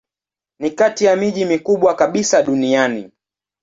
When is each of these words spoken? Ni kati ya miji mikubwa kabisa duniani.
Ni 0.59 0.71
kati 0.71 1.05
ya 1.05 1.15
miji 1.15 1.45
mikubwa 1.45 1.95
kabisa 1.95 2.43
duniani. 2.43 3.11